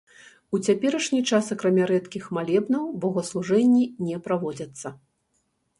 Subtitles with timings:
[0.57, 4.87] У цяперашні час, акрамя рэдкіх малебнаў, богаслужэнні не праводзяцца.